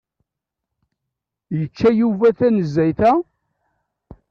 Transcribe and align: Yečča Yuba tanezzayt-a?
Yečča 1.57 1.89
Yuba 1.99 2.29
tanezzayt-a? 2.37 3.11